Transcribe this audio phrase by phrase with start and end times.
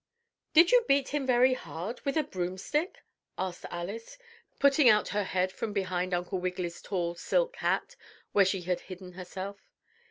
[0.53, 3.03] "Did you beat him very hard, with a broomstick?"
[3.37, 4.17] asked Alice,
[4.57, 7.95] putting out her head from behind Uncle Wiggily's tall silk hat
[8.31, 9.59] where she had hidden herself.